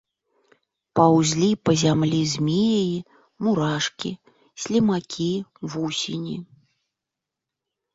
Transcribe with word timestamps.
Паўзлі 0.99 1.49
па 1.65 1.71
зямлі 1.81 2.21
змеі, 2.33 2.89
мурашкі, 3.45 4.11
слімакі, 4.67 5.33
вусені. 5.71 6.37